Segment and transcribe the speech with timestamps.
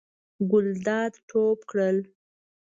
[0.49, 1.97] ګلداد ټوپ کړل.